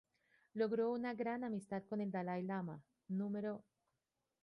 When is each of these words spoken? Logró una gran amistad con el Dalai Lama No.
Logró 0.55 0.91
una 0.91 1.13
gran 1.13 1.43
amistad 1.43 1.83
con 1.87 2.01
el 2.01 2.09
Dalai 2.09 2.41
Lama 2.41 2.81
No. 3.09 3.31